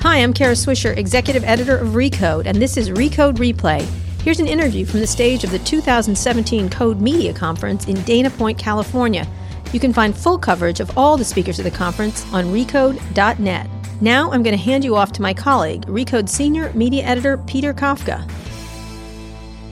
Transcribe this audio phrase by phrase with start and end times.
[0.00, 3.82] Hi, I'm Kara Swisher, Executive Editor of Recode, and this is Recode Replay.
[4.22, 8.58] Here's an interview from the stage of the 2017 Code Media Conference in Dana Point,
[8.58, 9.26] California.
[9.72, 13.68] You can find full coverage of all the speakers of the conference on recode.net.
[14.00, 17.74] Now I'm going to hand you off to my colleague, Recode Senior Media Editor Peter
[17.74, 18.28] Kafka.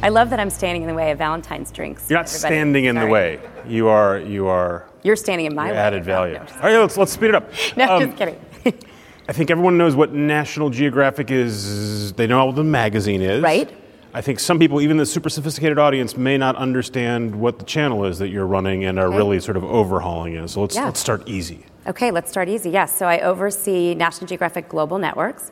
[0.03, 2.11] I love that I'm standing in the way of Valentine's drinks.
[2.11, 2.55] You're not everybody.
[2.55, 3.07] standing in Sorry.
[3.07, 3.41] the way.
[3.67, 4.19] You are.
[4.19, 4.85] You are.
[5.03, 5.77] You're standing in my way.
[5.77, 6.35] added value.
[6.35, 7.51] no, All right, let's let's speed it up.
[7.77, 8.39] No, Um, just kidding.
[9.29, 12.13] I think everyone knows what National Geographic is.
[12.13, 13.43] They know what the magazine is.
[13.43, 13.69] Right.
[14.15, 18.05] I think some people, even the super sophisticated audience, may not understand what the channel
[18.05, 19.17] is that you're running and are Okay.
[19.17, 20.49] really sort of overhauling it.
[20.49, 20.85] So let's Yeah.
[20.87, 21.67] let's start easy.
[21.87, 22.71] Okay, let's start easy.
[22.71, 25.51] Yes, so I oversee National Geographic Global Networks.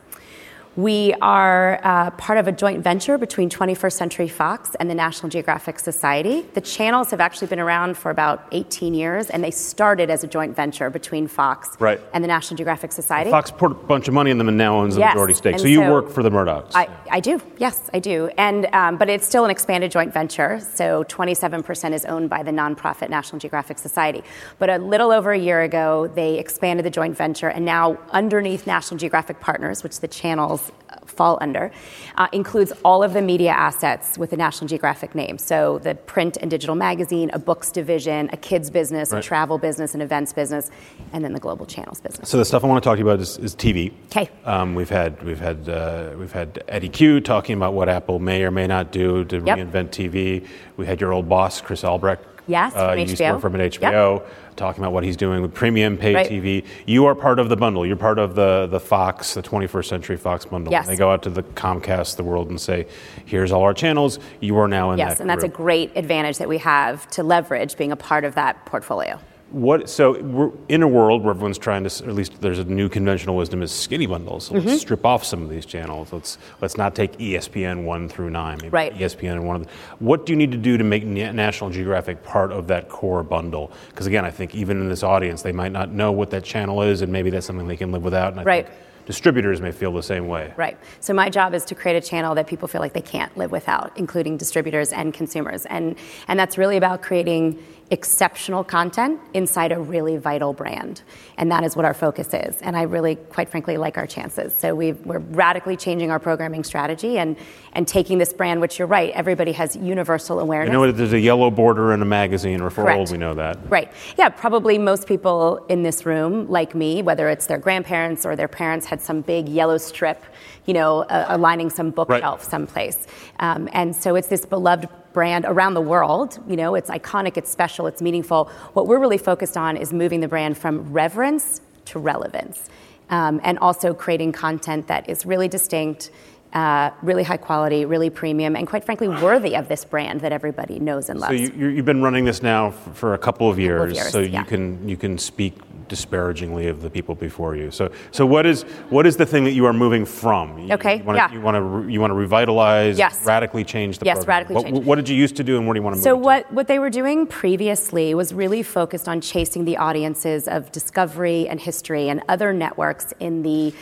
[0.77, 5.29] We are uh, part of a joint venture between 21st Century Fox and the National
[5.31, 6.45] Geographic Society.
[6.55, 10.27] The channels have actually been around for about 18 years, and they started as a
[10.27, 12.01] joint venture between Fox Right.
[12.13, 13.31] and the National Geographic Society.
[13.31, 15.53] Fox put a bunch of money in them and now owns the Yes, majority stake.
[15.53, 16.73] and So you work for the Murdochs.
[16.75, 18.29] I, I do, yes, I do.
[18.37, 20.59] And, um, but it's still an expanded joint venture.
[20.59, 24.25] So 27% is owned by the nonprofit National Geographic Society.
[24.59, 28.67] But a little over a year ago, they expanded the joint venture, and now underneath
[28.67, 30.64] National Geographic Partners, which the channels
[31.07, 31.71] fall under,
[32.17, 35.39] uh, includes all of the media assets with the National Geographic name.
[35.39, 39.19] So the print and digital magazine, a books division, a kids business, Right.
[39.19, 40.71] a travel business, an events business,
[41.13, 42.29] and then the global channels business.
[42.29, 43.93] So the stuff I want to talk to you about is, is TV.
[44.11, 44.29] 'Kay.
[44.45, 48.43] Um, we've had we've had uh, we've had Eddy Cue talking about what Apple may
[48.43, 49.59] or may not do to Yep.
[49.59, 50.45] reinvent TV.
[50.77, 52.25] We had your old boss Chris Albrecht.
[52.47, 53.33] Yes, uh, from you HBO.
[53.33, 54.23] work from an HBO,
[54.57, 56.29] talking about what he's doing with premium pay Right.
[56.29, 56.65] TV.
[56.87, 57.87] You are part of the bundle.
[57.87, 60.71] You're part of the the Fox, the 21st Century Fox bundle.
[60.73, 60.87] Yes.
[60.87, 62.87] They go out to the Comcast, the world, and say,
[63.25, 64.19] "Here's all our channels.
[64.41, 67.23] You are now in Yes, that." and that's a great advantage that we have to
[67.23, 69.19] leverage being a part of that portfolio.
[69.55, 72.65] What so we're in a world where everyone's trying to, or at least there's a
[72.65, 74.47] new conventional wisdom is skinny bundles.
[74.47, 74.67] So Mm-hmm.
[74.67, 76.13] let's strip off some of these channels.
[76.13, 78.59] Let's let's not take ESPN one through nine.
[78.61, 78.93] Maybe Right.
[78.93, 79.69] ESPN and one of the.
[80.01, 83.71] What do you need to do to make National Geographic part of that core bundle?
[83.91, 86.83] Because again, I think even in this audience, they might not know what that channel
[86.83, 88.33] is, and maybe that's something they can live without.
[88.33, 88.67] And I Right.
[88.67, 90.53] think distributors may feel the same way.
[90.57, 90.77] Right.
[90.99, 93.53] So my job is to create a channel that people feel like they can't live
[93.53, 95.65] without, including distributors and consumers.
[95.67, 95.95] And
[96.27, 97.63] and that's really about creating
[97.95, 101.03] exceptional content inside a really vital brand.
[101.39, 102.61] And that is what our focus is.
[102.61, 104.53] And I really, quite frankly, like our chances.
[104.55, 107.37] So we we're radically changing our programming strategy and,
[107.73, 110.73] and taking this brand, which you're right, everybody has universal I awareness.
[110.73, 113.13] know that there's a yellow border in a magazine, or for Correct.
[113.13, 113.59] we know that.
[113.71, 113.91] Right.
[114.19, 118.49] Yeah, probably most people in this room, like me, whether it's their grandparents or their
[118.49, 120.21] parents, had some big yellow strip,
[120.67, 123.07] you know, uh, aligning some bookshelf someplace.
[123.39, 126.39] Um, and so it's this beloved brand around the world.
[126.47, 128.51] You know, it's iconic, it's special, it's meaningful.
[128.75, 132.69] What we're really focused on is moving the brand from reverence to relevance.
[133.11, 136.11] Um, and also creating content that is really distinct,
[136.55, 140.79] uh, really high quality, really premium, and quite frankly, worthy of this brand that everybody
[140.81, 141.39] knows and loves.
[141.39, 144.11] you, you- you've been running this now for, for a couple of years, of years,
[144.11, 144.41] so yeah.
[144.41, 145.55] you can you can speak
[145.99, 147.71] disparagingly of the people before you.
[147.71, 150.59] So so what is what is the thing that you are moving from?
[150.59, 151.33] You- Okay, you wanna, yeah.
[151.33, 153.25] You want to you want to revitalize, Yes.
[153.25, 154.35] radically change the Yes, program.
[154.35, 154.87] radically what, change.
[154.89, 156.23] What did you used to do, and what do you want to So move?
[156.23, 160.71] it what, what they were doing previously was really focused on chasing the audiences of
[160.73, 163.73] Discovery and History and other networks in the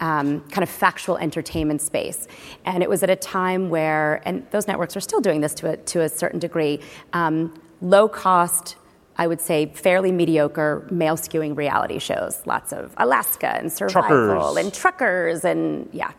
[0.00, 2.26] um, kind of factual entertainment space.
[2.64, 5.64] And it was at a time where, and those networks are still doing this to
[5.72, 6.80] a, to a certain degree,
[7.12, 7.52] um,
[7.82, 8.76] low cost,
[9.20, 12.40] I would say fairly mediocre male skewing reality shows.
[12.46, 14.56] Lots of Alaska and survival Truckers.
[14.56, 16.12] and truckers and yeah.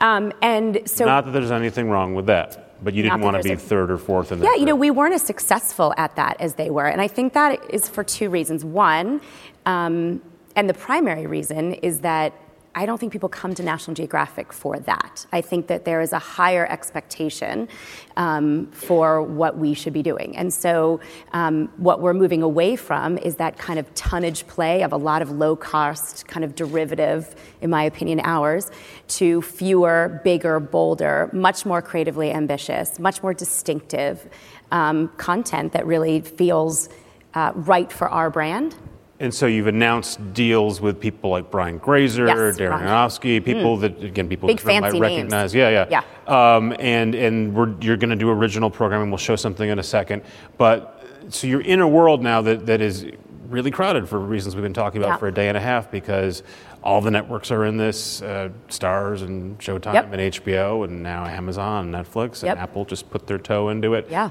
[0.00, 1.04] Um, and so?
[1.04, 3.90] Not that there's anything wrong with that, but you didn't want to be a- third
[3.90, 6.70] or fourth in the Yeah, you know, we weren't as successful at that as they
[6.70, 6.86] were.
[6.86, 8.64] And I think that is for two reasons.
[8.64, 9.20] One,
[9.66, 10.22] um,
[10.56, 12.32] and the primary reason is that
[12.78, 15.26] I don't think people come to National Geographic for that.
[15.32, 17.68] I think that there is a higher expectation
[18.16, 20.36] um, for what we should be doing.
[20.36, 21.00] And so,
[21.32, 25.22] um, what we're moving away from is that kind of tonnage play of a lot
[25.22, 28.70] of low cost, kind of derivative, in my opinion, hours,
[29.08, 34.24] to fewer, bigger, bolder, much more creatively ambitious, much more distinctive
[34.70, 36.88] um, content that really feels
[37.34, 38.76] uh, right for our brand.
[39.20, 42.80] And so you've announced deals with people like Brian Grazer, Yes, Darren.
[42.82, 45.00] Aronofsky, people that again people Big that might names.
[45.00, 45.54] recognize.
[45.54, 46.54] Yeah, yeah, Yeah.
[46.56, 49.10] Um, and and we're, you're going to do original programming.
[49.10, 50.22] We'll show something in a second.
[50.56, 53.06] But so you're in a world now that, that is
[53.48, 55.16] really crowded for reasons we've been talking about Yeah.
[55.16, 56.44] for a day and a half because
[56.84, 60.12] all the networks are in this, uh, Starz and Showtime Yep.
[60.12, 62.58] and HBO and now Amazon, and Netflix, and Yep.
[62.58, 64.06] Apple just put their toe into it.
[64.10, 64.30] Yeah.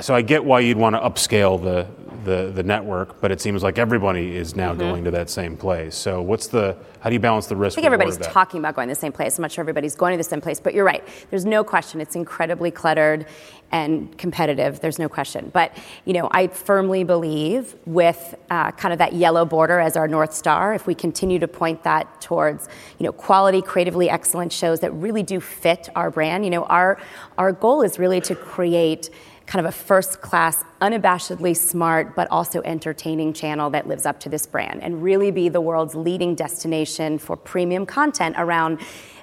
[0.00, 1.86] So I get why you'd want to upscale the,
[2.24, 4.78] the, the network, but it seems like everybody is now Mm-hmm.
[4.80, 5.96] going to that same place.
[5.96, 7.74] So what's the how do you balance the risk?
[7.74, 9.38] I think everybody's talking about going to the same place.
[9.38, 11.02] I'm not sure everybody's going to the same place, but you're right.
[11.30, 11.98] There's no question.
[12.00, 13.24] It's incredibly cluttered
[13.72, 14.80] and competitive.
[14.80, 15.50] There's no question.
[15.52, 20.06] But you know, I firmly believe with uh, kind of that yellow border as our
[20.06, 24.80] north star, if we continue to point that towards you know quality, creatively excellent shows
[24.80, 26.44] that really do fit our brand.
[26.44, 26.98] You know, our
[27.38, 29.08] our goal is really to create
[29.50, 34.28] kind of a first class, unabashedly smart, but also entertaining channel that lives up to
[34.28, 38.78] this brand and really be the world's leading destination for premium content around.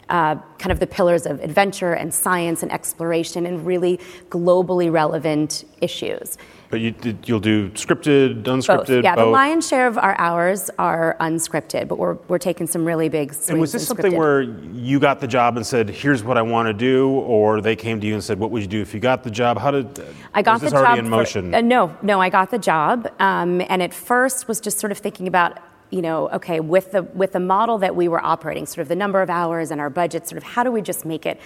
[0.09, 3.99] Uh, kind of the pillars of adventure and science and exploration and really
[4.29, 6.37] globally relevant issues.
[6.69, 6.95] But you,
[7.25, 9.03] you'll do scripted, unscripted, Both.
[9.03, 13.07] Yeah, the lion's share of our hours are unscripted, but we're, we're taking some really
[13.07, 16.23] big swings And was this in something where you got the job and said, "Here's
[16.23, 18.67] what I want to do," or they came to you and said, "What would you
[18.67, 21.05] do if you got the job?" How did I got was this the already job
[21.05, 21.55] in for- motion?
[21.55, 24.97] uh, no, no, I got the job, um, and at first was just sort of
[24.97, 28.79] thinking about, you know, okay, with the with the model that we were operating, sort
[28.79, 31.25] of the number of hours and our budget, sort of how do we just make
[31.25, 31.39] it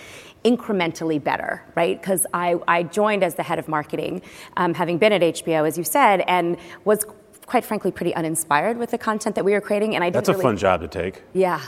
[0.44, 2.00] incrementally better, right?
[2.00, 4.22] Because I I joined as the head of marketing,
[4.58, 7.06] um, having been at HBO, as you said, and was
[7.46, 10.30] quite frankly pretty uninspired with the content that we were creating, and I didn't That's
[10.30, 11.22] a really, fun job to take.
[11.34, 11.62] yeah.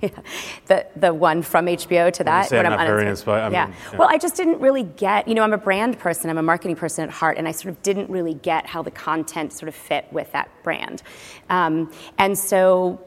[0.00, 0.10] Yeah.
[0.66, 2.52] The the one from HBO to that.
[2.52, 3.08] I'm when not very uninspired.
[3.08, 3.66] inspired, I yeah.
[3.66, 3.98] mean, yeah.
[3.98, 5.26] Well, I just didn't really get.
[5.26, 6.28] You know, I'm a brand person.
[6.28, 8.90] I'm a marketing person at heart, and I sort of didn't really get how the
[8.90, 11.02] content sort of fit with that brand.
[11.48, 13.00] Um, and so,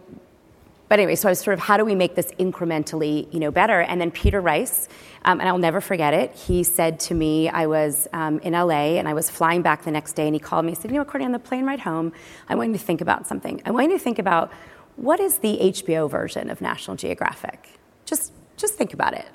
[0.89, 3.51] but anyway, so I was sort of, how do we make this incrementally, you know,
[3.51, 3.81] better?
[3.81, 4.89] And then Peter Rice,
[5.23, 6.33] um, and I'll never forget it.
[6.33, 9.91] He said to me, I was um, in LA and I was flying back the
[9.91, 10.71] next day, and he called me.
[10.71, 12.11] He said, "You know, Courteney, on the plane ride home,
[12.49, 13.61] I want you to think about something.
[13.65, 14.51] I want you to think about
[15.01, 17.69] what is the HBO version of National Geographic.
[18.05, 19.27] Just, just think about it."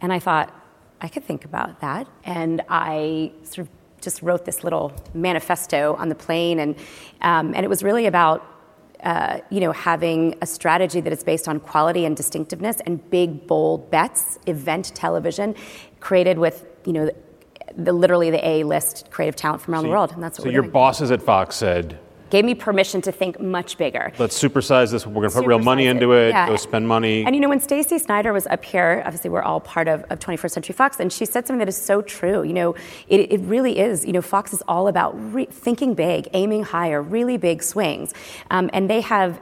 [0.00, 0.54] And I thought,
[1.00, 3.68] I could think about that, and I sort of
[4.00, 6.76] just wrote this little manifesto on the plane, and
[7.20, 8.46] um, and it was really about
[9.02, 13.46] uh, you know, having a strategy that is based on quality and distinctiveness and big,
[13.46, 15.54] bold bets, event television,
[16.00, 17.14] created with, you know, the,
[17.78, 20.62] the literally the A-list creative talent from around the world, and that's what so your
[20.62, 20.72] doing.
[20.72, 21.98] bosses at Fox said,
[22.30, 24.12] Gave me permission to think much bigger.
[24.18, 25.06] "Let's supersize this.
[25.06, 26.30] We're going to put real money into it.
[26.30, 26.46] Yeah.
[26.48, 29.60] Go spend money." And you know, when Stacey Snider was up here, obviously we're all
[29.60, 32.42] part of, of 21st Century Fox, and she said something that is so true.
[32.42, 32.74] You know,
[33.08, 34.04] it, it really is.
[34.04, 38.14] You know, Fox is all about re- thinking big, aiming higher, really big swings,
[38.50, 39.40] um, and they have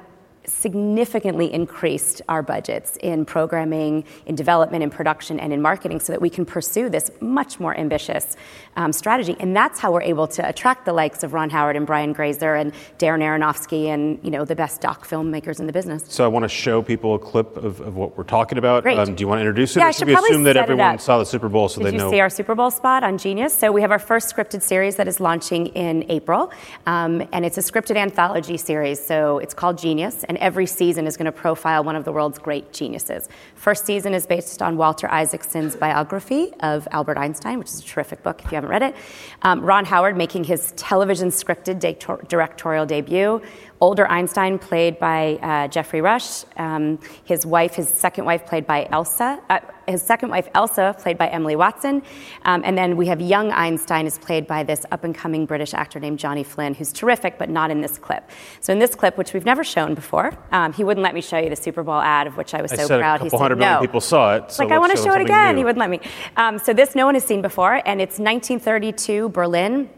[0.48, 6.20] significantly increased our budgets in programming, in development, in production, and in marketing so that
[6.20, 8.36] we can pursue this much more ambitious
[8.76, 9.36] um, strategy.
[9.38, 12.54] And that's how we're able to attract the likes of Ron Howard and Brian Grazer
[12.54, 16.04] and Darren Aronofsky and, you know, the best doc filmmakers in the business.
[16.08, 18.82] so I want to show people a clip of, of what we're talking about.
[18.82, 18.98] Great.
[18.98, 20.44] Um, do you want to introduce it, Yeah, or I should should we probably assume
[20.44, 22.10] that everyone saw the Super Bowl so Did they you know?
[22.10, 23.54] see our Super Bowl spot on Genius?
[23.54, 26.50] So we have our first scripted series that is launching in April,
[26.86, 29.04] um, and it's a scripted anthology series.
[29.04, 32.38] So it's called Genius, and every season is going to profile one of the world's
[32.38, 33.28] great geniuses.
[33.54, 38.22] First season is based on Walter Isaacson's biography of Albert Einstein, which is a terrific
[38.22, 38.94] book if you haven't read it.
[39.42, 43.42] Um, Ron Howard making his television scripted director- directorial debut.
[43.80, 46.44] Older Einstein, played by uh, Geoffrey Rush.
[46.56, 49.40] Um, his wife, his second wife, played by Elsa.
[49.48, 52.02] Uh, his second wife, Elsa, played by Emily Watson.
[52.44, 55.74] Um, and then we have young Einstein, is played by this up and coming British
[55.74, 58.28] actor named Johnny Flynn, who's terrific, but not in this clip.
[58.60, 61.38] So in this clip, which we've never shown before, um, he wouldn't let me show
[61.38, 63.20] you the Super Bowl ad, of which I was I so said proud.
[63.20, 63.80] a he couple said hundred million no.
[63.80, 64.50] people saw it.
[64.50, 65.54] So like, I want to show show it again.
[65.54, 65.60] new.
[65.60, 66.00] He wouldn't let me.
[66.36, 69.88] Um, so this no one has seen before, and it's 1932 Berlin.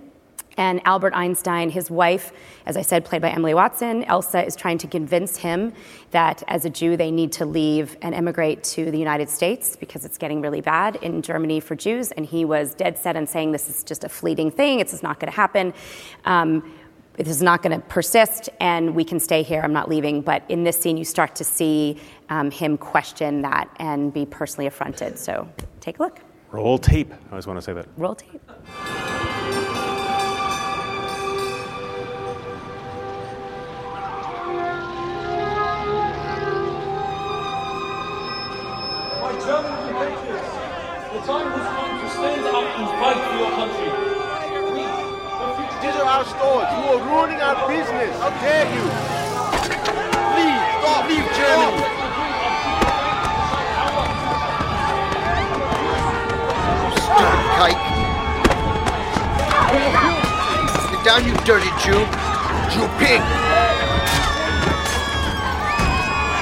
[0.60, 2.34] And Albert Einstein, his wife,
[2.66, 5.72] as I said, played by Emily Watson, Elsa is trying to convince him
[6.10, 10.04] that as a Jew they need to leave and emigrate to the United States because
[10.04, 12.12] it's getting really bad in Germany for Jews.
[12.12, 15.02] And he was dead set on saying this is just a fleeting thing, it's just
[15.02, 15.72] not going to happen.
[16.26, 16.70] Um,
[17.16, 19.62] it is not going to persist, and we can stay here.
[19.62, 20.20] I'm not leaving.
[20.20, 21.98] But in this scene, you start to see
[22.28, 25.18] um, him question that and be personally affronted.
[25.18, 25.48] So
[25.80, 26.20] take a look.
[26.50, 27.14] Roll tape.
[27.14, 27.86] I always want to say that.
[27.96, 28.42] Roll tape.
[39.50, 40.46] German compatriots,
[41.10, 43.90] the time has come to stand up and fight for your country.
[44.70, 44.86] We,
[45.82, 46.70] These are our stores.
[46.70, 48.14] You are ruining our business.
[48.22, 48.86] How dare you?
[50.38, 50.62] Leave.
[50.78, 51.02] Stop.
[51.10, 51.82] Leave Germany.
[57.02, 57.82] Stupid kike.
[60.94, 62.06] Get down, you dirty Jew.
[62.70, 63.18] Jew pig.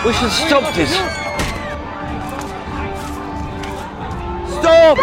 [0.04, 1.17] We should stop this.
[4.68, 4.98] Stop.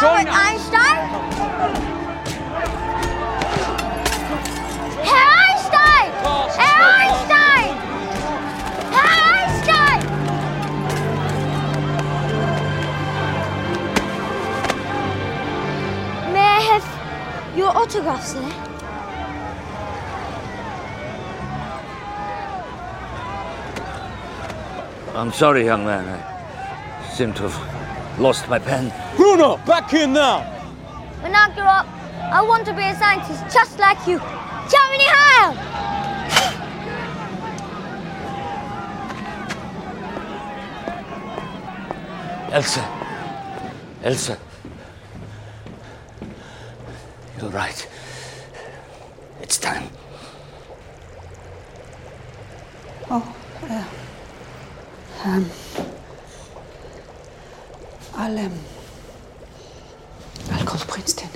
[0.00, 0.34] Join Albert.
[0.46, 0.98] Einstein?
[5.04, 6.06] Herr Einstein!
[6.56, 7.68] Herr Einstein!
[8.94, 10.00] Herr Einstein!
[16.32, 16.88] May I have
[17.56, 18.48] your autograph, sir?
[25.14, 26.06] I'm sorry, young man.
[26.08, 26.37] I
[27.18, 28.92] seem to have lost my pen.
[29.16, 30.38] Bruno, back in now!
[31.20, 31.88] When I grow up,
[32.32, 34.20] I want to be a scientist just like you.
[34.70, 35.52] Germany Heil!
[42.52, 42.84] Elsa.
[44.04, 44.38] Elsa.
[47.40, 47.88] You're right.
[49.42, 49.88] It's time.
[53.10, 53.34] Oh,
[53.64, 53.84] uh,
[55.24, 55.50] um,
[58.28, 58.52] I'll, um,
[60.50, 61.30] I'll call Princeton.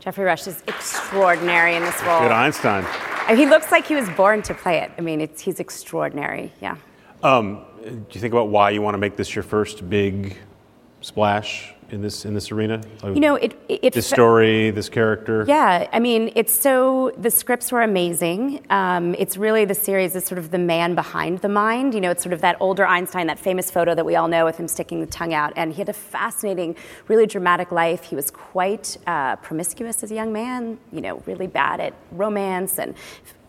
[0.00, 2.22] Geoffrey Rush is extraordinary in this role.
[2.22, 2.84] Good Einstein.
[3.28, 4.90] And He looks like he was born to play it.
[4.98, 6.52] I mean, it's, he's extraordinary.
[6.60, 6.76] Yeah.
[7.22, 10.36] Um, do you think about why you want to make this your first big
[11.00, 12.80] splash in this in this arena?
[13.02, 15.44] Like, You know, it it this fe- story, this character.
[15.48, 18.64] Yeah, I mean, it's so the scripts were amazing.
[18.68, 21.94] Um, it's really the series is sort of the man behind the mind.
[21.94, 24.44] You know, it's sort of that older Einstein, that famous photo that we all know
[24.44, 25.52] with him sticking the tongue out.
[25.56, 26.76] And he had a fascinating,
[27.08, 28.04] really dramatic life.
[28.04, 30.78] He was quite uh, promiscuous as a young man.
[30.92, 32.94] You know, really bad at romance and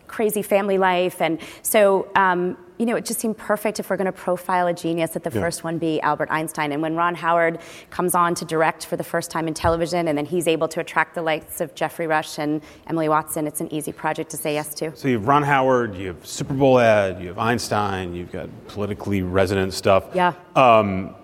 [0.06, 1.20] crazy family life.
[1.20, 2.08] And so.
[2.14, 5.24] Um, you know, it just seemed perfect if we're going to profile a genius that
[5.24, 5.40] the Yeah.
[5.40, 6.72] first one be Albert Einstein.
[6.72, 7.58] And when Ron Howard
[7.88, 10.80] comes on to direct for the first time in television, and then he's able to
[10.80, 14.52] attract the likes of Geoffrey Rush and Emily Watson, it's an easy project to say
[14.52, 14.94] yes to.
[14.94, 18.50] So you have Ron Howard, you have Super Bowl ad, you have Einstein, you've got
[18.68, 20.04] politically resonant stuff.
[20.12, 20.34] Yeah.
[20.54, 21.14] Um,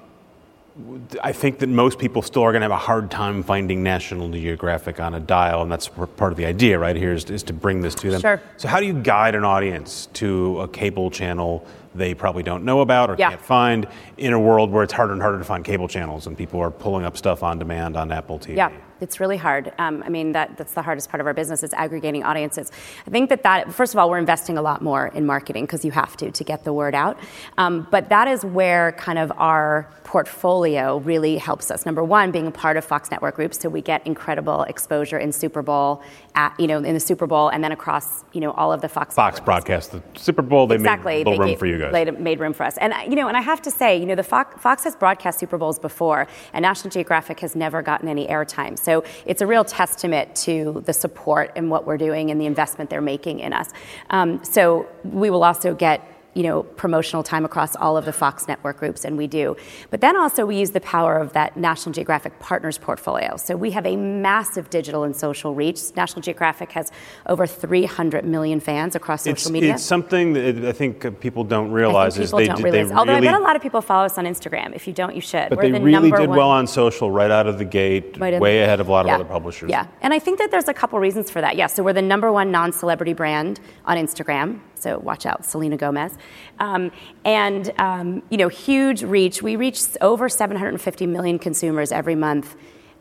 [1.22, 4.30] I think that most people still are going to have a hard time finding National
[4.30, 6.96] Geographic on a dial, and that's part of the idea, right?
[6.96, 8.20] Here is, is to bring this to them.
[8.22, 8.40] Sure.
[8.56, 12.80] So how do you guide an audience to a cable channel they probably don't know
[12.80, 13.30] about or Yeah.
[13.30, 16.36] can't find in a world where it's harder and harder to find cable channels and
[16.36, 18.56] people are pulling up stuff on demand on Apple TV?
[18.56, 18.70] Yeah,
[19.00, 19.72] it's really hard.
[19.78, 22.70] Um, I mean, that, that's the hardest part of our business is aggregating audiences.
[23.06, 25.84] I think that that, first of all, we're investing a lot more in marketing because
[25.84, 27.18] you have to to get the word out.
[27.58, 31.84] Um, but that is where kind of our portfolio really helps us.
[31.84, 35.32] Number one, being a part of Fox Network Group, so we get incredible exposure in
[35.32, 36.02] Super Bowl,
[36.34, 38.88] at, you know, in the Super Bowl, and then across, you know, all of the
[38.88, 39.14] Fox.
[39.14, 39.44] Fox networks.
[39.44, 40.66] broadcast the Super Bowl.
[40.66, 41.16] They exactly.
[41.16, 41.92] made a little They room gave- for you guys.
[41.92, 42.78] Laid, made room for us.
[42.78, 45.38] And you know, and I have to say, you know, the Fox, Fox has broadcast
[45.38, 48.78] Super Bowls before, and National Geographic has never gotten any airtime.
[48.78, 52.88] So it's a real testament to the support and what we're doing and the investment
[52.88, 53.68] they're making in us.
[54.10, 58.48] Um, so we will also get you know, promotional time across all of the Fox
[58.48, 59.54] network groups, and we do.
[59.90, 63.36] But then also we use the power of that National Geographic Partners portfolio.
[63.36, 65.80] So we have a massive digital and social reach.
[65.94, 66.90] National Geographic has
[67.26, 69.74] over 300 million fans across social It's, media.
[69.74, 72.88] it's something that I think uh, people don't realize people they don't did- realize.
[72.88, 74.74] they Although really, I bet a lot of people follow us on Instagram.
[74.74, 75.50] If you don't, you should.
[75.50, 78.16] but We're they the really did one, well on social right out of the gate,
[78.18, 79.16] right way ahead of a lot Yeah.
[79.16, 79.68] of other publishers.
[79.70, 81.56] Yeah, and I think that there's a couple reasons for that.
[81.56, 84.60] Yeah, so we're the number one non-celebrity brand on Instagram.
[84.82, 86.12] So watch out, Selena Gomez,
[86.58, 86.90] um,
[87.24, 89.42] and um, you know, huge reach.
[89.42, 92.56] We reach over 750 million consumers every month.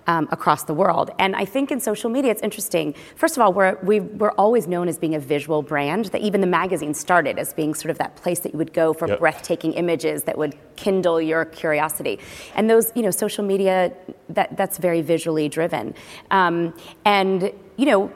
[0.07, 1.11] Um, across the world.
[1.19, 2.95] And I think in social media, it's interesting.
[3.15, 6.41] First of all, we're, we, we're always known as being a visual brand, that even
[6.41, 9.19] the magazine started as being sort of that place that you would go for Yep.
[9.19, 12.19] breathtaking images that would kindle your curiosity.
[12.55, 13.93] And those, you know, social media,
[14.29, 15.93] that, that's very visually driven.
[16.31, 16.73] Um,
[17.05, 18.11] and, you know,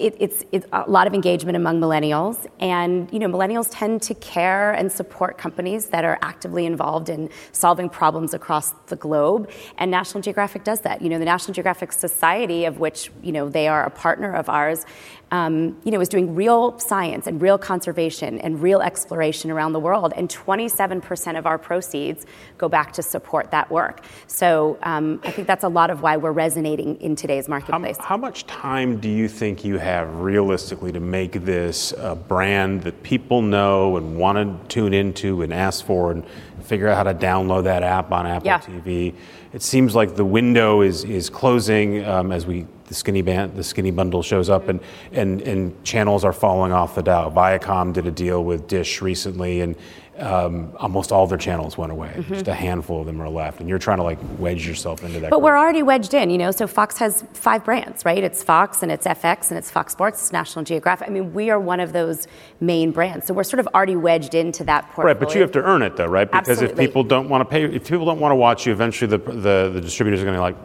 [0.00, 4.14] it, it's, it's a lot of engagement among millennials, and you know millennials tend to
[4.14, 9.50] care and support companies that are actively involved in solving problems across the globe.
[9.78, 11.02] And National Geographic does that.
[11.02, 14.48] You know, the National Geographic Society, of which you know they are a partner of
[14.48, 14.86] ours,
[15.30, 19.80] um, you know, is doing real science and real conservation and real exploration around the
[19.80, 20.12] world.
[20.16, 22.26] And 27% of our proceeds
[22.58, 24.04] go back to support that work.
[24.26, 27.96] So um, I think that's a lot of why we're resonating in today's How, marketplace.
[28.00, 33.02] how much time do you think you have realistically to make this a brand that
[33.02, 36.24] people know and want to tune into and ask for and
[36.62, 38.58] figure out how to download that app on Apple Yeah.
[38.60, 39.14] TV?
[39.52, 43.62] It seems like the window is, is closing um, as we the skinny band, the
[43.62, 44.80] skinny bundle shows up, and
[45.12, 47.30] and and channels are falling off the dial.
[47.30, 49.76] Viacom did a deal with Dish recently, and
[50.20, 52.24] um, almost all their channels went away.
[52.28, 55.14] Just a handful of them are left, and you're trying to like wedge yourself into
[55.14, 55.26] that.
[55.26, 55.30] Mm-hmm.
[55.30, 55.44] But group.
[55.44, 56.50] we're already wedged in, you know.
[56.50, 58.22] So Fox has five brands, right?
[58.22, 61.08] It's Fox and it's FX and it's Fox Sports, it's National Geographic.
[61.08, 62.26] I mean, we are one of those
[62.60, 63.26] main brands.
[63.26, 65.06] So we're sort of already wedged into that portfolio.
[65.08, 66.30] Right, but you have to earn it though, right?
[66.30, 66.84] Because Absolutely.
[66.84, 69.18] if people don't want to pay, if people don't want to watch you, eventually the
[69.18, 70.56] the, the distributors are going to be like.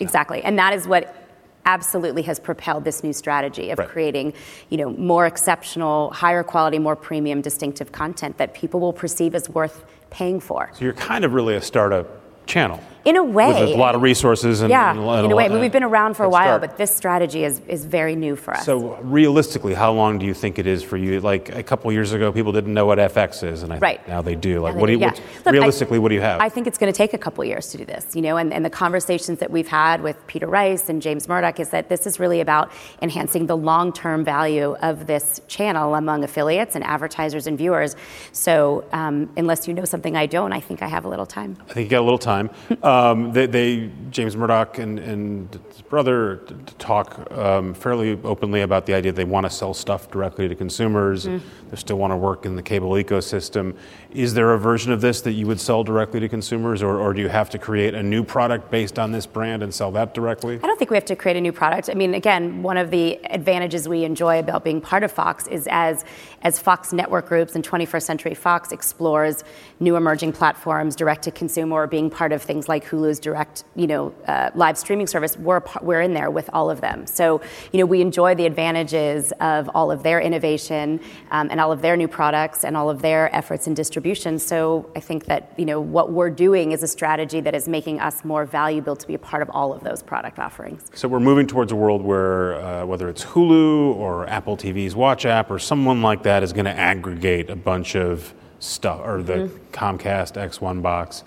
[0.00, 0.42] Exactly.
[0.42, 1.21] And that is what
[1.66, 3.88] absolutely has propelled this new strategy of Right.
[3.88, 4.34] creating,
[4.68, 9.48] you know, more exceptional, higher quality, more premium, distinctive content that people will perceive as
[9.48, 10.70] worth paying for.
[10.74, 12.06] So you're kind of really a startup
[12.46, 12.80] channel.
[13.04, 13.48] In a way.
[13.48, 15.44] With a lot of resources and yeah, and a lot- in a way.
[15.44, 16.60] I mean, we've been around for a while, start.
[16.60, 18.64] but this strategy is, is very new for us.
[18.64, 21.20] So realistically, how long do you think it is for you?
[21.20, 24.06] Like a couple years ago, people didn't know what FX is, and I Right.
[24.08, 24.60] now they do.
[24.60, 24.98] Like, what do you?
[24.98, 25.24] do, what- yeah.
[25.38, 26.40] Look, I- realistically, what do you have?
[26.40, 28.52] I think it's going to take a couple years to do this, you know, and,
[28.52, 32.06] and the conversations that we've had with Peter Rice and James Murdoch is that this
[32.06, 37.46] is really about enhancing the long term value of this channel among affiliates and advertisers
[37.48, 37.96] and viewers.
[38.32, 41.56] So, um, unless you know something I don't, I think I have a little time.
[41.68, 42.50] I think you got a little time.
[42.92, 46.44] Um, they, they, James Murdoch and, and his brother
[46.78, 51.26] talk um, fairly openly about the idea they want to sell stuff directly to consumers.
[51.26, 51.40] Mm.
[51.70, 53.74] They still want to work in the cable ecosystem.
[54.10, 57.14] Is there a version of this that you would sell directly to consumers, or, or
[57.14, 60.12] do you have to create a new product based on this brand and sell that
[60.12, 60.56] directly?
[60.62, 61.88] I don't think we have to create a new product.
[61.88, 65.66] I mean, again, one of the advantages we enjoy about being part of Fox is
[65.70, 66.04] as
[66.42, 69.44] as Fox network groups and 21st Century Fox explores
[69.80, 73.86] new emerging platforms, direct to consumer, or being part of things like Hulu's direct, you
[73.86, 75.36] know, uh, live streaming service.
[75.36, 77.06] We're we're in there with all of them.
[77.06, 77.40] So,
[77.72, 81.82] you know, we enjoy the advantages of all of their innovation um, and all of
[81.82, 84.38] their new products and all of their efforts in distribution.
[84.38, 88.00] So, I think that you know what we're doing is a strategy that is making
[88.00, 90.90] us more valuable to be a part of all of those product offerings.
[90.94, 95.26] So we're moving towards a world where, uh, whether it's Hulu or Apple TV's Watch
[95.26, 99.50] app or someone like that is going to aggregate a bunch of stuff, or the
[99.72, 101.24] Comcast X1 box,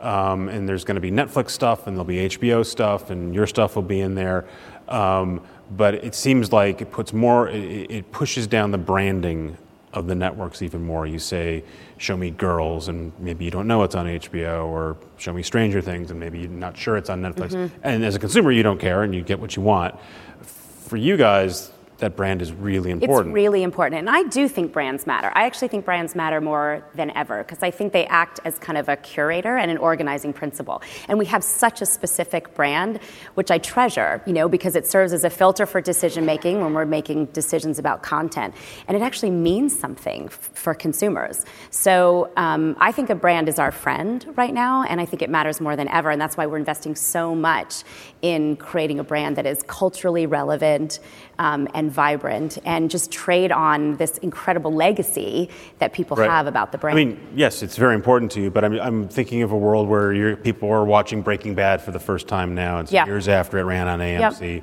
[0.00, 3.46] um, and there's going to be Netflix stuff, and there'll be HBO stuff, and your
[3.46, 4.46] stuff will be in there.
[4.88, 5.42] Um,
[5.76, 9.56] but it seems like it puts more, it, it pushes down the branding
[9.92, 11.06] of the networks even more.
[11.06, 11.64] You say,
[11.98, 15.80] show me girls, and maybe you don't know it's on HBO, or show me Stranger
[15.80, 17.50] Things, and maybe you're not sure it's on Netflix.
[17.50, 17.76] Mm-hmm.
[17.82, 19.94] And as a consumer, you don't care, and you get what you want.
[20.42, 23.28] For you guys, that brand is really important.
[23.28, 23.98] It's really important.
[23.98, 25.32] And I do think brands matter.
[25.34, 28.78] I actually think brands matter more than ever because I think they act as kind
[28.78, 30.80] of a curator and an organizing principle.
[31.08, 33.00] And we have such a specific brand,
[33.34, 36.72] which I treasure, you know, because it serves as a filter for decision making when
[36.72, 38.54] we're making decisions about content.
[38.86, 41.44] And it actually means something f- for consumers.
[41.70, 45.30] So um, I think a brand is our friend right now, and I think it
[45.30, 46.10] matters more than ever.
[46.10, 47.82] And that's why we're investing so much
[48.22, 50.98] in creating a brand that is culturally relevant
[51.38, 56.28] um, and vibrant and just trade on this incredible legacy that people Right.
[56.28, 56.98] have about the brand.
[56.98, 59.88] I mean, yes, it's very important to you, but I'm, I'm thinking of a world
[59.88, 62.80] where you're, people are watching Breaking Bad for the first time now.
[62.80, 63.06] It's Yeah.
[63.06, 64.62] years after it ran on AMC.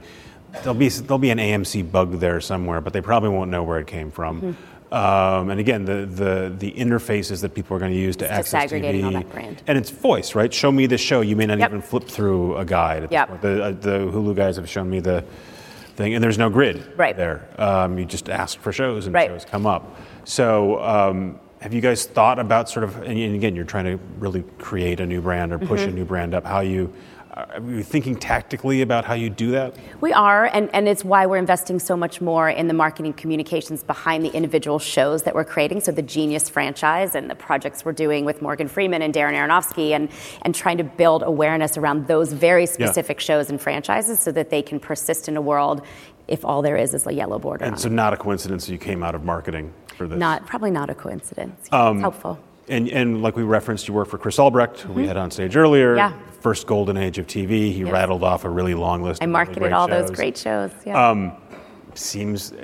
[0.63, 3.79] There'll be there'll be an AMC bug there somewhere, but they probably won't know where
[3.79, 4.41] it came from.
[4.41, 4.74] Mm-hmm.
[4.91, 8.31] Um, and again, the, the the interfaces that people are going to use to It's
[8.53, 9.63] access disaggregating TV, all that brand.
[9.67, 10.53] and it's voice, right?
[10.53, 11.21] Show me the show.
[11.21, 11.69] You may not Yep.
[11.71, 13.07] even flip through a guide.
[13.11, 13.27] Yep.
[13.29, 13.41] point.
[13.41, 15.23] The, uh, the Hulu guys have shown me the
[15.95, 17.17] thing, and there's no grid Right.
[17.17, 17.47] there.
[17.57, 19.27] Um, you just ask for shows, and Right.
[19.29, 19.97] shows come up.
[20.23, 23.97] So, um, have you guys thought about sort of, and and again, you're trying to
[24.19, 25.89] really create a new brand or push Mm-hmm.
[25.89, 26.93] a new brand up, how you,
[27.35, 29.75] are you thinking tactically about how you do that?
[29.99, 33.83] We are, and, and it's why we're investing so much more in the marketing communications
[33.83, 35.81] behind the individual shows that we're creating.
[35.81, 39.91] So the Genius franchise and the projects we're doing with Morgan Freeman and Darren Aronofsky,
[39.91, 40.09] and,
[40.43, 44.61] and trying to build awareness around those very specific shows and franchises so that they
[44.61, 45.81] can persist in a world
[46.29, 47.65] if all there is is a yellow border.
[47.65, 47.91] And so, it.
[47.91, 50.17] not a coincidence that you came out of marketing for this.
[50.17, 51.67] Not probably not a coincidence.
[51.73, 52.39] Um, it's helpful.
[52.67, 55.55] And, and like we referenced, you work for Chris Albrecht, who we had on stage
[55.55, 55.95] earlier.
[55.95, 56.17] Yeah.
[56.45, 57.71] First golden age of TV.
[57.73, 57.91] He Yes.
[57.91, 59.19] rattled off a really long list.
[59.19, 60.69] I really marketed all those great shows.
[60.85, 61.31] Yeah.
[61.95, 62.57] seems uh,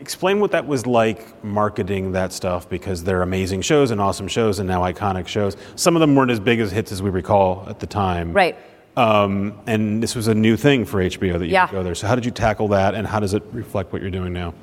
[0.00, 4.58] explain what that was like marketing that stuff because they're amazing shows and awesome shows
[4.58, 7.66] and now iconic shows some of them weren't as big as hits as we recall
[7.68, 8.56] at the time Right.
[8.96, 11.66] um, and this was a new thing for hbo that you Yeah.
[11.66, 14.00] could go there so how did you tackle that and how does it reflect what
[14.00, 14.54] you're doing now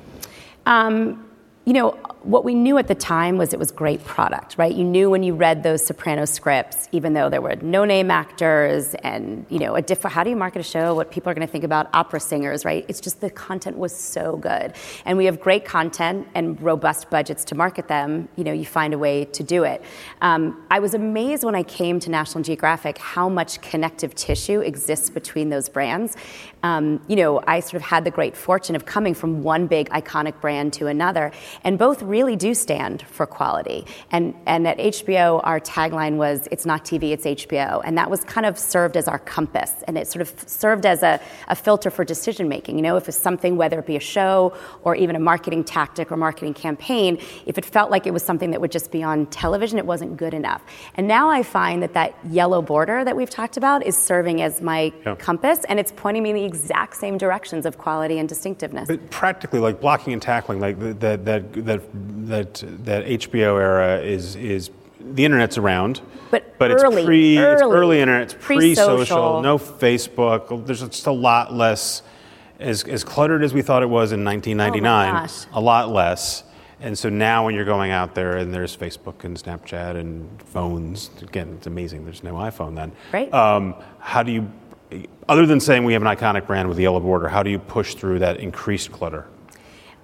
[0.66, 1.24] Um,
[1.68, 1.90] you know,
[2.22, 4.74] what we knew at the time was it was great product, right?
[4.74, 9.44] You knew when you read those Soprano scripts, even though there were no-name actors and
[9.50, 10.14] you know a different.
[10.14, 10.94] How do you market a show?
[10.94, 12.86] What people are going to think about opera singers, right?
[12.88, 14.72] It's just the content was so good,
[15.04, 18.30] and we have great content and robust budgets to market them.
[18.36, 19.82] You know, you find a way to do it.
[20.22, 25.10] Um, I was amazed when I came to National Geographic how much connective tissue exists
[25.10, 26.16] between those brands.
[26.62, 29.88] Um, you know, I sort of had the great fortune of coming from one big
[29.90, 31.30] iconic brand to another,
[31.64, 33.86] and both really do stand for quality.
[34.10, 37.80] And, and at HBO, our tagline was, it's not TV, it's HBO.
[37.84, 39.72] And that was kind of served as our compass.
[39.86, 42.76] And it sort of served as a, a filter for decision making.
[42.76, 46.10] You know, if it's something, whether it be a show or even a marketing tactic
[46.12, 49.26] or marketing campaign, if it felt like it was something that would just be on
[49.26, 50.62] television, it wasn't good enough.
[50.94, 54.60] And now I find that that yellow border that we've talked about is serving as
[54.60, 55.14] my Yeah.
[55.16, 58.88] compass, and it's pointing me in the exact same directions of quality and distinctiveness.
[58.88, 61.80] But practically, like blocking and tackling, like th- that that that
[62.26, 67.76] that that HBO era is is the internet's around, But it's early, pre it's early.
[67.76, 69.42] early internet, it's pre-social, Pre-social.
[69.42, 70.66] no Facebook.
[70.66, 72.02] There's just a lot less,
[72.58, 75.28] as as cluttered as we thought it was in 1999.
[75.54, 76.44] Oh a lot less.
[76.80, 81.10] And so now, when you're going out there and there's Facebook and Snapchat and phones,
[81.22, 82.04] again, it's amazing.
[82.04, 82.92] There's no iPhone then.
[83.12, 83.32] Right.
[83.34, 84.48] Um, how do you,
[85.28, 87.58] other than saying we have an iconic brand with the yellow border, how do you
[87.58, 89.26] push through that increased clutter?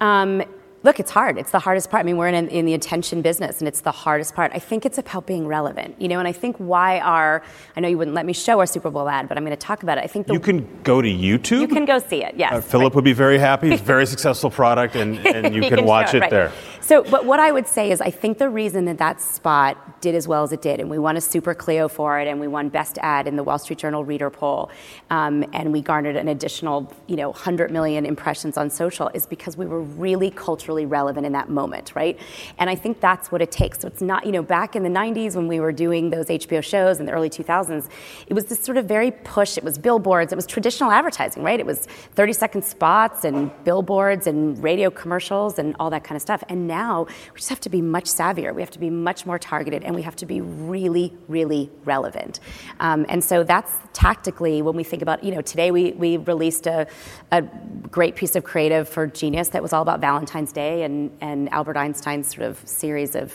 [0.00, 0.42] Um,
[0.84, 1.38] look, it's hard.
[1.38, 2.00] It's the hardest part.
[2.00, 4.52] I mean, we're in, in the attention business, and it's the hardest part.
[4.54, 6.18] I think it's about being relevant, you know.
[6.18, 7.42] And I think why our
[7.76, 9.66] I know you wouldn't let me show our Super Bowl ad, but I'm going to
[9.66, 10.04] talk about it.
[10.04, 11.60] I think the, You can go to YouTube.
[11.60, 12.34] you can go see it.
[12.36, 12.94] Yes, Uh, Philip right.
[12.96, 13.72] would be very happy.
[13.72, 16.30] It's a very successful product, and, and you He can, watch show it right.
[16.30, 16.52] there.
[16.84, 20.14] So, but what I would say is, I think the reason that that spot did
[20.14, 22.46] as well as it did, and we won a Super Clio for it, and we
[22.46, 24.70] won Best Ad in the Wall Street Journal Reader Poll,
[25.08, 29.56] um, and we garnered an additional, you know, 100 million impressions on social, is because
[29.56, 32.18] we were really culturally relevant in that moment, right?
[32.58, 33.80] And I think that's what it takes.
[33.80, 36.62] So it's not, you know, back in the 90s when we were doing those HBO
[36.62, 37.88] shows in the early 2000s,
[38.26, 39.56] it was this sort of very push.
[39.56, 40.34] It was billboards.
[40.34, 41.58] It was traditional advertising, right?
[41.58, 46.20] It was 30 second spots and billboards and radio commercials and all that kind of
[46.20, 46.44] stuff.
[46.50, 48.54] And now we just have to be much savvier.
[48.54, 52.40] We have to be much more targeted and we have to be really, really relevant.
[52.80, 56.66] Um, and so that's tactically when we think about, you know, today we, we released
[56.66, 56.86] a,
[57.30, 57.42] a
[57.90, 61.76] great piece of creative for Genius that was all about Valentine's Day and, and Albert
[61.76, 63.32] Einstein's sort of series of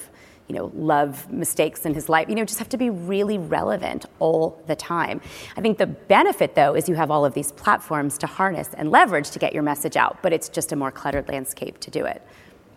[0.49, 2.27] you know, love mistakes in his life.
[2.27, 5.21] You know, just have to be really relevant all the time.
[5.55, 8.89] I think the benefit, though, is you have all of these platforms to harness and
[8.89, 12.03] leverage to get your message out, but it's just a more cluttered landscape to do
[12.03, 12.23] it.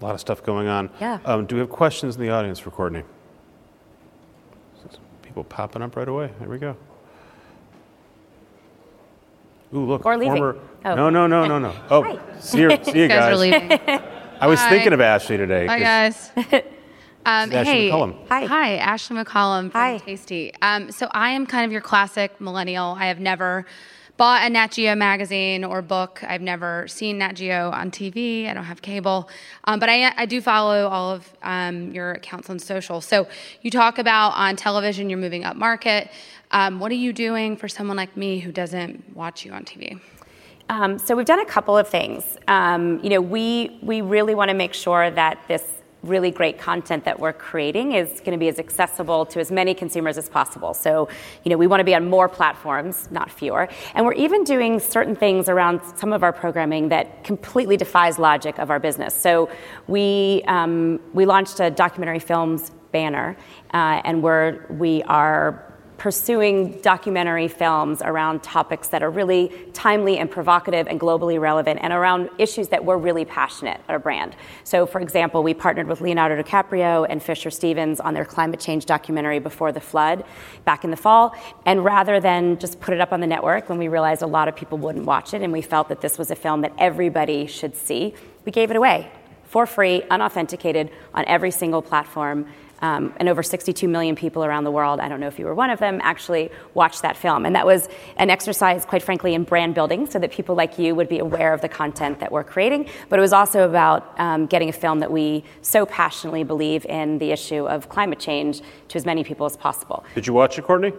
[0.02, 0.90] A lot of stuff going on.
[1.00, 1.20] Yeah.
[1.24, 3.04] Um, do we have questions in the audience for Courteney?
[5.22, 6.30] People popping up right away.
[6.40, 6.76] There we go.
[9.72, 10.04] Ooh, look.
[10.04, 10.36] Or leaving.
[10.36, 10.94] Former, Oh.
[10.96, 11.72] No, no, no, no, no.
[11.90, 12.40] Oh, Hi.
[12.40, 13.70] see you, see you You guys are leaving.
[14.40, 14.70] I was Hi.
[14.70, 15.66] thinking of Ashley today.
[15.66, 15.78] Hi
[16.10, 16.64] 'cause- guys.
[17.24, 18.16] Um, Ashley hey, McCollum.
[18.30, 18.44] Hi.
[18.46, 19.98] hi, Ashley McCollum from Hi.
[19.98, 20.52] Tasty.
[20.60, 22.96] Um, so I am kind of your classic millennial.
[22.98, 23.64] I have never
[24.16, 26.22] bought a Nat Geo magazine or book.
[26.26, 28.48] I've never seen Nat Geo on TV.
[28.48, 29.28] I don't have cable,
[29.64, 33.00] um, but I, I do follow all of um, your accounts on social.
[33.00, 33.26] So
[33.62, 36.10] you talk about on television, you're moving up market.
[36.50, 40.00] Um, what are you doing for someone like me who doesn't watch you on TV?
[40.68, 42.24] Um, so we've done a couple of things.
[42.48, 45.62] Um, you know, we we really want to make sure that this
[46.02, 49.74] really great content that we're creating is going to be as accessible to as many
[49.74, 50.74] consumers as possible.
[50.74, 51.08] So,
[51.44, 53.68] you know, we want to be on more platforms, not fewer.
[53.94, 58.58] And we're even doing certain things around some of our programming that completely defies logic
[58.58, 59.14] of our business.
[59.14, 59.48] So,
[59.86, 63.36] we um, we launched a documentary films banner,
[63.72, 65.71] uh, and we're we are
[66.02, 71.92] pursuing documentary films around topics that are really timely and provocative and globally relevant and
[71.92, 74.34] around issues that we're really passionate at our brand.
[74.64, 78.84] So, for example, we partnered with Leonardo DiCaprio and Fisher Stevens on their climate change
[78.84, 80.24] documentary Before the Flood
[80.64, 81.36] back in the fall.
[81.66, 84.48] And rather than just put it up on the network when we realized a lot
[84.48, 87.46] of people wouldn't watch it and we felt that this was a film that everybody
[87.46, 88.12] should see,
[88.44, 89.08] we gave it away
[89.44, 92.48] for free, unauthenticated, on every single platform.
[92.82, 95.54] Um, and over 62 million people around the world, I don't know if you were
[95.54, 97.46] one of them, actually watched that film.
[97.46, 100.94] And that was an exercise, quite frankly, in brand building so that people like you
[100.96, 102.88] would be aware of the content that we're creating.
[103.08, 107.18] But it was also about um, getting a film that we so passionately believe in
[107.18, 110.04] the issue of climate change to as many people as possible.
[110.16, 110.92] Did you watch it, Courteney?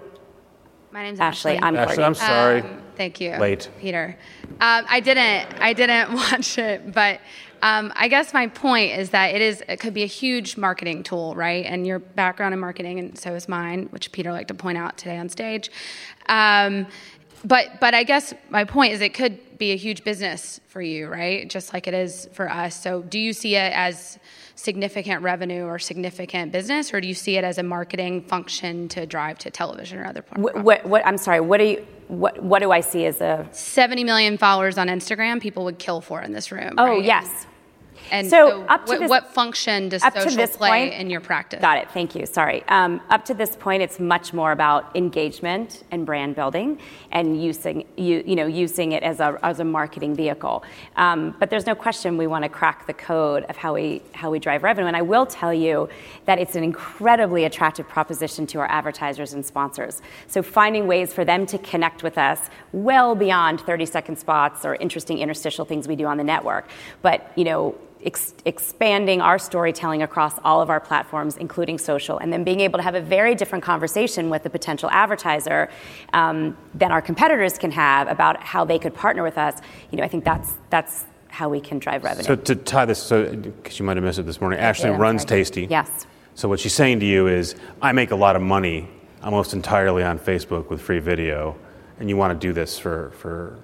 [0.91, 1.67] My name's Ashley, Ashley.
[1.67, 2.05] I'm Ashley, Courteney.
[2.05, 2.61] I'm sorry.
[2.61, 3.31] Um, thank you.
[3.31, 3.67] Late.
[3.79, 4.15] Peter.
[4.61, 5.59] Um, I didn't.
[5.59, 7.19] I didn't watch it, but
[7.63, 9.63] um, I guess my point is that it is.
[9.69, 11.65] It could be a huge marketing tool, right?
[11.65, 14.97] And your background in marketing, and so is mine, which Peter liked to point out
[14.97, 15.71] today on stage.
[16.27, 16.87] Um,
[17.45, 21.07] but but I guess my point is it could be a huge business for you,
[21.07, 21.49] right?
[21.49, 22.81] Just like it is for us.
[22.83, 24.19] So do you see it as
[24.55, 29.05] significant revenue or significant business, or do you see it as a marketing function to
[29.05, 30.53] drive to television or other platforms?
[30.53, 31.39] What, what, what I'm sorry.
[31.39, 31.87] What do you?
[32.09, 35.41] What, what do I see as a 70 million followers on Instagram?
[35.41, 36.73] People would kill for in this room.
[36.77, 37.03] Oh right?
[37.03, 37.47] yes.
[38.11, 40.69] And So, so, up to what, this- what function does up to social this play
[40.89, 41.61] point- in your practice?
[41.61, 41.91] Got it.
[41.91, 42.25] Thank you.
[42.25, 42.63] Sorry.
[42.67, 46.79] Um, up to this point, it's much more about engagement and brand building,
[47.11, 50.63] and using you, you know using it as a as a marketing vehicle.
[50.95, 54.29] Um, but there's no question we want to crack the code of how we how
[54.31, 54.87] we drive revenue.
[54.87, 55.89] And I will tell you
[56.25, 60.01] that it's an incredibly attractive proposition to our advertisers and sponsors.
[60.27, 62.39] So finding ways for them to connect with us
[62.71, 66.67] well beyond 30 second spots or interesting interstitial things we do on the network,
[67.01, 72.31] but you know ex- expanding our storytelling across all of our platforms, including social, and
[72.31, 75.69] then being able to have a very different conversation with the potential advertiser
[76.13, 79.61] um, than our competitors can have about how they could partner with us.
[79.91, 82.25] You know, I think that's that's how we can drive revenue.
[82.25, 84.97] So to tie this, so because you might have missed it this morning, Ashley Yeah,
[84.97, 85.39] runs sorry.
[85.39, 85.65] Tasty.
[85.65, 86.05] Yes.
[86.35, 88.87] So what she's saying to you is, I make a lot of money
[89.21, 91.55] almost entirely on Facebook with free video,
[91.99, 93.57] and you want to do this for for.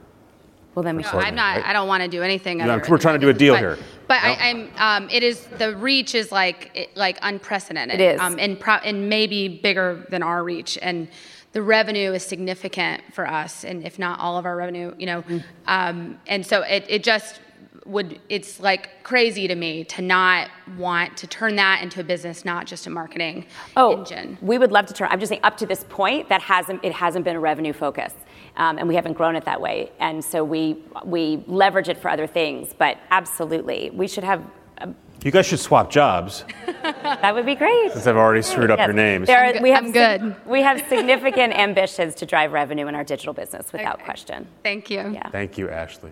[0.79, 1.19] Well, then we No, should.
[1.19, 1.61] I'm not.
[1.65, 2.59] I don't want to do anything.
[2.59, 3.77] No, other we're trying to do a deal but, here.
[4.07, 4.69] But I, I'm.
[4.77, 7.99] Um, it is the reach is like it, like unprecedented.
[7.99, 8.21] It is.
[8.21, 11.09] Um, and pro- and maybe bigger than our reach and.
[11.51, 15.23] The revenue is significant for us, and if not all of our revenue, you know,
[15.23, 15.43] Mm.
[15.65, 17.41] um, and so it, it just
[17.87, 18.19] would.
[18.29, 22.67] It's like crazy to me to not want to turn that into a business, not
[22.67, 24.37] just a marketing Oh, engine.
[24.43, 25.07] we would love to turn.
[25.09, 28.13] I'm just saying, up to this point, that hasn't it hasn't been a revenue focus,
[28.59, 29.91] um, and we haven't grown it that way.
[29.99, 32.73] And so we we leverage it for other things.
[32.77, 34.43] But absolutely, we should have.
[34.81, 36.45] um, You guys should swap jobs
[36.83, 37.91] That would be great.
[37.93, 38.87] since I've already screwed up Yes.
[38.87, 39.27] your names.
[39.27, 43.03] There are, we have I'm sig- we have significant ambitions to drive revenue in our
[43.03, 44.05] digital business, without Okay.
[44.05, 44.47] question.
[44.63, 44.99] Thank you.
[45.11, 45.29] Yeah.
[45.29, 46.11] Thank you, Ashley.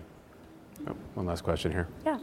[0.88, 1.86] Oh, one last question here.
[2.06, 2.18] Yeah.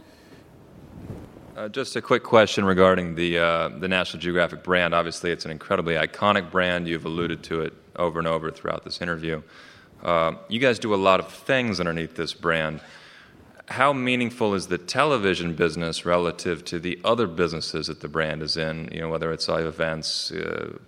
[1.56, 4.92] Uh, just a quick question regarding the uh, the National Geographic brand.
[4.94, 6.86] Obviously, it's an incredibly iconic brand.
[6.86, 9.40] You've alluded to it over and over throughout this interview.
[10.06, 12.80] Uh, you guys do a lot of things underneath this brand.
[13.68, 18.56] How meaningful is the television business relative to the other businesses that the brand is
[18.56, 18.88] in?
[18.92, 20.78] You know, whether it's live events, uh,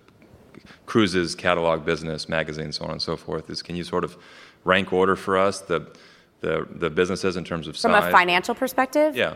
[0.87, 3.51] cruises, catalog business, magazines, so on and so forth.
[3.51, 4.17] Is can you sort of
[4.65, 5.81] rank order for us the
[6.41, 8.05] the, the businesses in terms of From size?
[8.05, 9.35] a financial perspective, Yeah.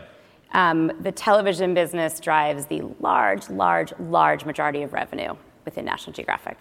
[0.53, 6.57] um, the television business drives the large, large, large majority of revenue within National Geographic.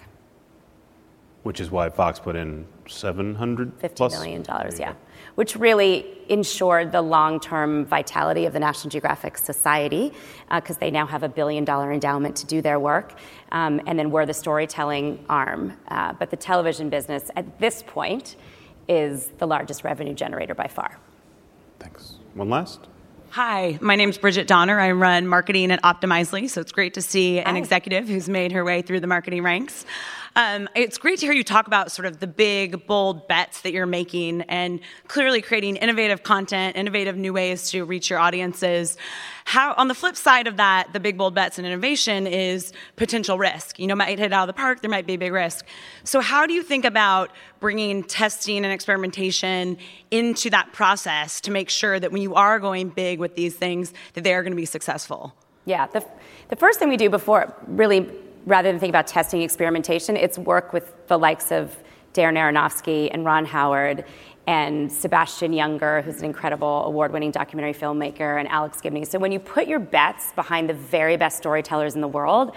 [1.42, 4.12] Which is why Fox put in 700 Fifty plus?
[4.12, 4.94] million dollars, yeah.
[5.34, 10.12] Which really ensured the long-term vitality of the National Geographic Society,
[10.54, 13.14] because they now have a billion-dollar endowment to do their work,
[13.50, 15.72] um, and then we're the storytelling arm.
[15.88, 18.36] Uh, but the television business, at this point,
[18.88, 20.98] is the largest revenue generator by far.
[21.80, 22.18] Thanks.
[22.34, 22.86] One last?
[23.30, 24.78] Hi, my name's Bridget Donner.
[24.78, 27.58] I run marketing at Optimizely, so it's great to see an Hi.
[27.58, 29.86] executive who's made her way through the marketing ranks.
[30.34, 33.72] Um, it's great to hear you talk about sort of the big, bold bets that
[33.72, 38.96] you're making and clearly creating innovative content, innovative new ways to reach your audiences.
[39.44, 43.36] How, on the flip side of that, the big, bold bets and innovation is potential
[43.36, 43.78] risk.
[43.78, 45.66] You know, might hit out of the park, there might be a big risk.
[46.04, 49.76] So, how do you think about bringing testing and experimentation
[50.10, 53.92] into that process to make sure that when you are going big with these things,
[54.14, 55.34] that they are going to be successful?
[55.66, 56.04] Yeah, the,
[56.48, 58.10] the first thing we do before, really,
[58.46, 61.76] rather than think about testing experimentation, it's work with the likes of
[62.14, 64.04] Darren Aronofsky and Ron Howard
[64.46, 69.04] and Sebastian Junger, who's an incredible award winning documentary filmmaker, and Alex Gibney.
[69.04, 72.56] So when you put your bets behind the very best storytellers in the world,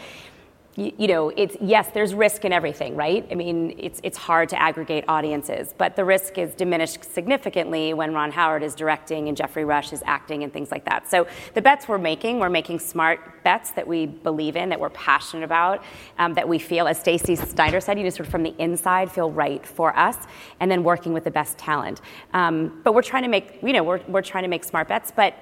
[0.77, 3.25] you, know, it's yes, there's risk in everything, right?
[3.31, 8.13] I mean, it's it's hard to aggregate audiences, but the risk is diminished significantly when
[8.13, 11.09] Ron Howard is directing and Geoffrey Rush is acting and things like that.
[11.09, 14.89] So the bets we're making, we're making smart bets that we believe in, that we're
[14.89, 15.81] passionate about,
[16.17, 19.09] um, that we feel, as Stacey Snider said, you know, sort of from the inside,
[19.09, 20.17] feel right for us,
[20.59, 22.01] and then working with the best talent.
[22.33, 25.13] Um, but we're trying to make, you know, we're we're trying to make smart bets,
[25.15, 25.35] but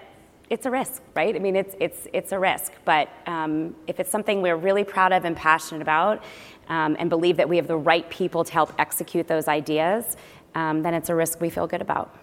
[0.49, 1.35] it's a risk, right?
[1.35, 2.73] I mean, it's it's it's a risk.
[2.85, 6.23] But um, if it's something we're really proud of and passionate about,
[6.69, 10.17] um, and believe that we have the right people to help execute those ideas,
[10.55, 12.15] um, then it's a risk we feel good about.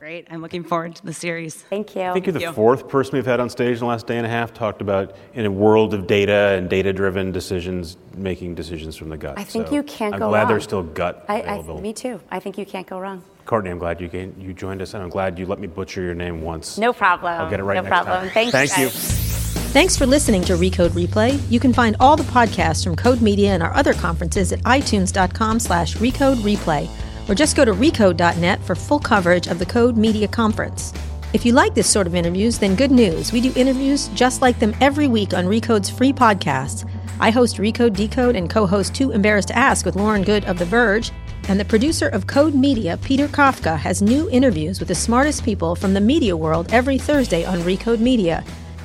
[0.00, 0.26] Great.
[0.30, 1.54] I'm looking forward to the series.
[1.54, 2.00] Thank you.
[2.00, 4.24] I think you're the fourth person we've had on stage in the last day and
[4.24, 9.10] a half talked about in a world of data and data-driven decisions, making decisions from
[9.10, 9.38] the gut.
[9.38, 10.24] I think So you can't go.
[10.24, 12.18] I'm glad there's still gut I, I, me too.
[12.30, 13.22] I think you can't go wrong.
[13.50, 16.00] Courteney, I'm glad you came, you joined us, and I'm glad you let me butcher
[16.02, 16.78] your name once.
[16.78, 17.32] No problem.
[17.32, 18.20] I'll get it right no next problem.
[18.20, 18.30] time.
[18.30, 18.84] Thank, Thank you.
[18.84, 18.90] you.
[18.90, 19.72] guys.
[19.72, 21.40] Thanks for listening to Recode Replay.
[21.50, 25.58] You can find all the podcasts from Code Media and our other conferences at itunes.com
[25.58, 26.88] slash recode replay.
[27.28, 30.92] or just go to recode.net for full coverage of the Code Media Conference.
[31.32, 33.32] If you like this sort of interviews, then good news.
[33.32, 36.88] We do interviews just like them every week on Recode's free podcasts.
[37.18, 40.58] I host Recode Decode and co host Too Embarrassed to Ask with Lauren Goode of
[40.58, 41.10] The Verge.
[41.50, 45.74] And the producer of Code Media, Peter Kafka, has new interviews with the smartest people
[45.74, 48.44] from the media world every Thursday on Recode Media.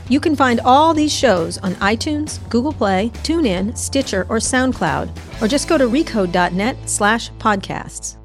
[0.09, 5.47] You can find all these shows on iTunes, Google Play, TuneIn, Stitcher, or SoundCloud, or
[5.47, 8.17] just go to recode.net slash podcasts.